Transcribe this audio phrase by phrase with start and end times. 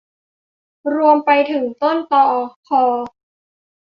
[0.95, 1.97] รวมไปถึงต้น
[2.67, 2.83] คอ